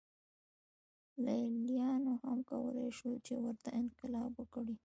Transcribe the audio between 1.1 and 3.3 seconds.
لېلیانو هم کولای شول